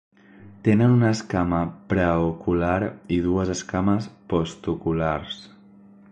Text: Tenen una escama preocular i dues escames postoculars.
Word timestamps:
Tenen 0.67 0.93
una 0.95 1.09
escama 1.15 1.59
preocular 1.91 2.77
i 3.17 3.19
dues 3.27 3.51
escames 3.57 4.07
postoculars. 4.33 5.37